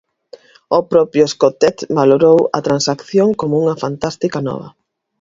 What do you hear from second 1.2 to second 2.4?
Escotet valorou